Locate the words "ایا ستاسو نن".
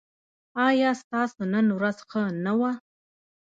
0.67-1.67